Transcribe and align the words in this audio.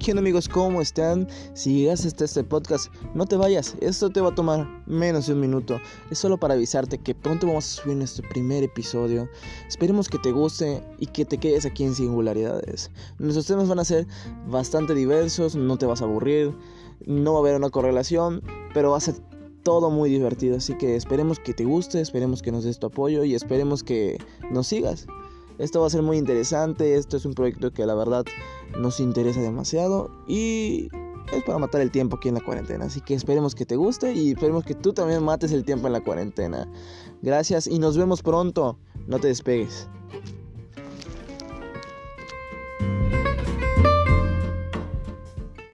¿Qué 0.00 0.12
onda 0.12 0.20
amigos? 0.20 0.48
¿Cómo 0.48 0.80
están? 0.80 1.28
Si 1.52 1.74
llegaste 1.74 2.08
hasta 2.08 2.24
este 2.24 2.42
podcast, 2.42 2.90
no 3.14 3.26
te 3.26 3.36
vayas, 3.36 3.76
esto 3.82 4.08
te 4.08 4.22
va 4.22 4.30
a 4.30 4.34
tomar 4.34 4.66
menos 4.86 5.26
de 5.26 5.34
un 5.34 5.40
minuto. 5.40 5.78
Es 6.10 6.18
solo 6.18 6.38
para 6.38 6.54
avisarte 6.54 6.96
que 6.96 7.14
pronto 7.14 7.46
vamos 7.46 7.66
a 7.66 7.82
subir 7.82 7.98
nuestro 7.98 8.26
primer 8.30 8.64
episodio. 8.64 9.28
Esperemos 9.68 10.08
que 10.08 10.16
te 10.16 10.32
guste 10.32 10.82
y 10.98 11.06
que 11.06 11.26
te 11.26 11.36
quedes 11.36 11.66
aquí 11.66 11.84
en 11.84 11.94
singularidades. 11.94 12.90
Nuestros 13.18 13.44
temas 13.44 13.68
van 13.68 13.78
a 13.78 13.84
ser 13.84 14.06
bastante 14.48 14.94
diversos, 14.94 15.54
no 15.54 15.76
te 15.76 15.84
vas 15.84 16.00
a 16.00 16.06
aburrir, 16.06 16.56
no 17.04 17.34
va 17.34 17.40
a 17.40 17.42
haber 17.42 17.56
una 17.56 17.68
correlación, 17.68 18.42
pero 18.72 18.92
va 18.92 18.96
a 18.96 19.00
ser 19.00 19.16
todo 19.64 19.90
muy 19.90 20.08
divertido. 20.08 20.56
Así 20.56 20.78
que 20.78 20.96
esperemos 20.96 21.38
que 21.38 21.52
te 21.52 21.66
guste, 21.66 22.00
esperemos 22.00 22.40
que 22.40 22.52
nos 22.52 22.64
des 22.64 22.78
tu 22.78 22.86
apoyo 22.86 23.22
y 23.22 23.34
esperemos 23.34 23.82
que 23.82 24.16
nos 24.50 24.66
sigas. 24.66 25.06
Esto 25.60 25.82
va 25.82 25.88
a 25.88 25.90
ser 25.90 26.00
muy 26.00 26.16
interesante, 26.16 26.94
esto 26.94 27.18
es 27.18 27.26
un 27.26 27.34
proyecto 27.34 27.70
que 27.70 27.84
la 27.84 27.94
verdad 27.94 28.24
nos 28.78 28.98
interesa 28.98 29.42
demasiado 29.42 30.10
y 30.26 30.88
es 31.34 31.42
para 31.44 31.58
matar 31.58 31.82
el 31.82 31.90
tiempo 31.90 32.16
aquí 32.16 32.28
en 32.28 32.36
la 32.36 32.40
cuarentena. 32.40 32.86
Así 32.86 33.02
que 33.02 33.12
esperemos 33.12 33.54
que 33.54 33.66
te 33.66 33.76
guste 33.76 34.14
y 34.14 34.30
esperemos 34.30 34.64
que 34.64 34.74
tú 34.74 34.94
también 34.94 35.22
mates 35.22 35.52
el 35.52 35.66
tiempo 35.66 35.86
en 35.86 35.92
la 35.92 36.00
cuarentena. 36.00 36.66
Gracias 37.20 37.66
y 37.66 37.78
nos 37.78 37.98
vemos 37.98 38.22
pronto. 38.22 38.78
No 39.06 39.18
te 39.18 39.28
despegues. 39.28 39.86